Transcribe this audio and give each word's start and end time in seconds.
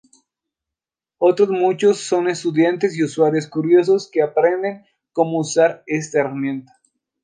Otros 1.19 1.49
muchos 1.49 1.99
son 1.99 2.27
estudiantes 2.27 2.97
y 2.97 3.03
usuarios 3.03 3.45
curiosos, 3.47 4.09
que 4.11 4.23
aprenden 4.23 4.83
cómo 5.13 5.37
usar 5.37 5.83
esta 5.85 6.21
herramienta. 6.21 6.73